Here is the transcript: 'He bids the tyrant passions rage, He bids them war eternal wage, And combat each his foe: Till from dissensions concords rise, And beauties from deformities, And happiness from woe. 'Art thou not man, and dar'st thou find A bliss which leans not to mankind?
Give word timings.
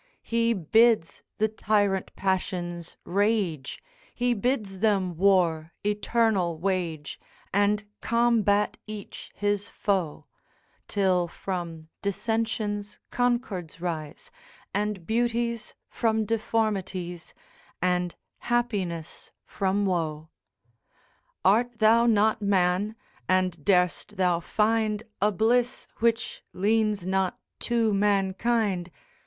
'He 0.23 0.53
bids 0.55 1.21
the 1.37 1.47
tyrant 1.47 2.09
passions 2.15 2.97
rage, 3.05 3.83
He 4.15 4.33
bids 4.33 4.79
them 4.79 5.15
war 5.15 5.73
eternal 5.85 6.57
wage, 6.57 7.19
And 7.53 7.83
combat 8.01 8.77
each 8.87 9.29
his 9.35 9.69
foe: 9.69 10.25
Till 10.87 11.27
from 11.27 11.87
dissensions 12.01 12.97
concords 13.11 13.79
rise, 13.79 14.31
And 14.73 15.05
beauties 15.05 15.75
from 15.87 16.25
deformities, 16.25 17.35
And 17.79 18.15
happiness 18.39 19.31
from 19.45 19.85
woe. 19.85 20.29
'Art 21.45 21.77
thou 21.77 22.07
not 22.07 22.41
man, 22.41 22.95
and 23.29 23.63
dar'st 23.63 24.17
thou 24.17 24.39
find 24.39 25.03
A 25.21 25.31
bliss 25.31 25.85
which 25.97 26.41
leans 26.55 27.05
not 27.05 27.37
to 27.59 27.93
mankind? 27.93 28.89